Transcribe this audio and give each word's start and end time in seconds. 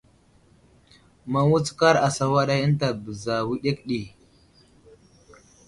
Maŋ 1.31 1.45
wutskar 1.51 1.95
asawaday 2.07 2.61
ənta 2.65 2.87
bəza 3.03 3.35
wəɗek 3.47 3.79
ɗi. 3.87 3.99